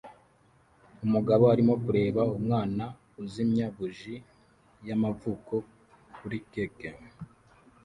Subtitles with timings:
[1.05, 2.83] Umugabo arimo kureba umwana
[3.21, 4.15] uzimya buji
[4.87, 5.53] y'amavuko
[6.17, 6.89] kuri keke